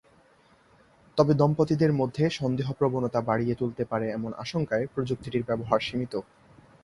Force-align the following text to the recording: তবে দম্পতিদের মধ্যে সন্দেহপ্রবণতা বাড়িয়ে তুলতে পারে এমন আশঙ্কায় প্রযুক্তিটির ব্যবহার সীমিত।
তবে 1.17 1.33
দম্পতিদের 1.33 1.91
মধ্যে 1.93 2.23
সন্দেহপ্রবণতা 2.29 3.19
বাড়িয়ে 3.21 3.55
তুলতে 3.55 3.83
পারে 3.85 4.05
এমন 4.09 4.31
আশঙ্কায় 4.43 4.85
প্রযুক্তিটির 4.93 5.47
ব্যবহার 5.49 5.79
সীমিত। 5.79 6.13